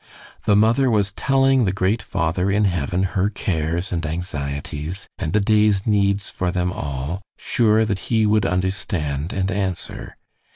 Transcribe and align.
The 0.45 0.55
mother 0.55 0.89
was 0.89 1.11
telling 1.11 1.65
the 1.65 1.71
great 1.71 2.01
Father 2.01 2.49
in 2.49 2.65
heaven 2.65 3.03
her 3.13 3.29
cares 3.29 3.91
and 3.91 4.03
anxieties, 4.03 5.07
and 5.19 5.31
the 5.31 5.39
day's 5.39 5.85
needs 5.85 6.27
for 6.31 6.49
them 6.49 6.73
all, 6.73 7.21
sure 7.37 7.85
that 7.85 7.99
he 8.09 8.25
would 8.25 8.47
understand 8.47 9.31
and 9.31 9.51
answer. 9.51 10.17